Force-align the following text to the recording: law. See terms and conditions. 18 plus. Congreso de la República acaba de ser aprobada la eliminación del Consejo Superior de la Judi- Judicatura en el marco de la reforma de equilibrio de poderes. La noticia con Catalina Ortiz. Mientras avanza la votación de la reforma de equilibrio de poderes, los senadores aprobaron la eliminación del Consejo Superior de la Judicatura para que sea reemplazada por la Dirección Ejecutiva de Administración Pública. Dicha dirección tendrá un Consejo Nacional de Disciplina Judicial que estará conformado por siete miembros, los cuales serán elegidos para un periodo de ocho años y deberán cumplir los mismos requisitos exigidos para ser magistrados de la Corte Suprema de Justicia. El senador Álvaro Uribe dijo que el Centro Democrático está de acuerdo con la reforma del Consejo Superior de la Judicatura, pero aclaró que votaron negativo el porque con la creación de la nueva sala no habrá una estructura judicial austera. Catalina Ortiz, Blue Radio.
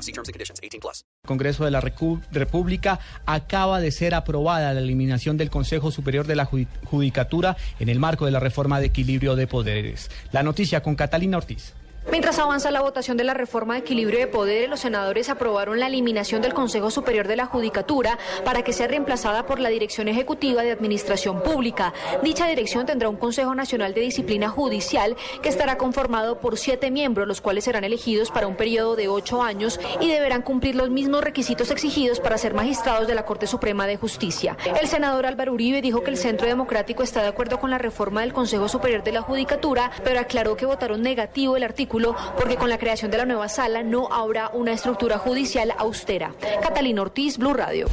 law. 0.00 0.02
See 0.02 0.12
terms 0.12 0.28
and 0.28 0.34
conditions. 0.34 0.60
18 0.62 0.80
plus. 0.80 1.04
Congreso 1.26 1.64
de 1.64 1.70
la 1.70 1.80
República 1.80 2.98
acaba 3.26 3.80
de 3.80 3.90
ser 3.90 4.14
aprobada 4.14 4.72
la 4.72 4.80
eliminación 4.80 5.36
del 5.36 5.50
Consejo 5.50 5.90
Superior 5.90 6.26
de 6.26 6.36
la 6.36 6.46
Judi- 6.46 6.66
Judicatura 6.84 7.56
en 7.78 7.88
el 7.88 7.98
marco 7.98 8.24
de 8.24 8.30
la 8.32 8.40
reforma 8.40 8.80
de 8.80 8.86
equilibrio 8.86 9.36
de 9.36 9.46
poderes. 9.46 10.10
La 10.32 10.42
noticia 10.42 10.82
con 10.82 10.94
Catalina 10.96 11.36
Ortiz. 11.36 11.74
Mientras 12.08 12.38
avanza 12.38 12.70
la 12.70 12.80
votación 12.80 13.18
de 13.18 13.24
la 13.24 13.34
reforma 13.34 13.74
de 13.74 13.80
equilibrio 13.80 14.18
de 14.18 14.26
poderes, 14.26 14.70
los 14.70 14.80
senadores 14.80 15.28
aprobaron 15.28 15.78
la 15.78 15.86
eliminación 15.86 16.40
del 16.40 16.54
Consejo 16.54 16.90
Superior 16.90 17.28
de 17.28 17.36
la 17.36 17.44
Judicatura 17.44 18.18
para 18.44 18.62
que 18.62 18.72
sea 18.72 18.88
reemplazada 18.88 19.44
por 19.44 19.60
la 19.60 19.68
Dirección 19.68 20.08
Ejecutiva 20.08 20.62
de 20.62 20.72
Administración 20.72 21.42
Pública. 21.42 21.92
Dicha 22.22 22.46
dirección 22.46 22.86
tendrá 22.86 23.10
un 23.10 23.16
Consejo 23.16 23.54
Nacional 23.54 23.92
de 23.92 24.00
Disciplina 24.00 24.48
Judicial 24.48 25.14
que 25.42 25.50
estará 25.50 25.76
conformado 25.76 26.40
por 26.40 26.56
siete 26.56 26.90
miembros, 26.90 27.28
los 27.28 27.42
cuales 27.42 27.64
serán 27.64 27.84
elegidos 27.84 28.30
para 28.30 28.46
un 28.46 28.56
periodo 28.56 28.96
de 28.96 29.08
ocho 29.08 29.42
años 29.42 29.78
y 30.00 30.08
deberán 30.08 30.42
cumplir 30.42 30.76
los 30.76 30.88
mismos 30.88 31.22
requisitos 31.22 31.70
exigidos 31.70 32.18
para 32.18 32.38
ser 32.38 32.54
magistrados 32.54 33.08
de 33.08 33.14
la 33.14 33.26
Corte 33.26 33.46
Suprema 33.46 33.86
de 33.86 33.98
Justicia. 33.98 34.56
El 34.80 34.88
senador 34.88 35.26
Álvaro 35.26 35.52
Uribe 35.52 35.82
dijo 35.82 36.02
que 36.02 36.10
el 36.10 36.16
Centro 36.16 36.46
Democrático 36.46 37.02
está 37.02 37.20
de 37.20 37.28
acuerdo 37.28 37.60
con 37.60 37.70
la 37.70 37.78
reforma 37.78 38.22
del 38.22 38.32
Consejo 38.32 38.68
Superior 38.68 39.04
de 39.04 39.12
la 39.12 39.22
Judicatura, 39.22 39.90
pero 40.02 40.18
aclaró 40.18 40.56
que 40.56 40.66
votaron 40.66 41.02
negativo 41.02 41.56
el 41.56 41.64
porque 42.36 42.56
con 42.56 42.68
la 42.68 42.78
creación 42.78 43.10
de 43.10 43.18
la 43.18 43.26
nueva 43.26 43.48
sala 43.48 43.82
no 43.82 44.08
habrá 44.12 44.50
una 44.54 44.72
estructura 44.72 45.18
judicial 45.18 45.74
austera. 45.76 46.32
Catalina 46.62 47.02
Ortiz, 47.02 47.36
Blue 47.36 47.52
Radio. 47.52 47.90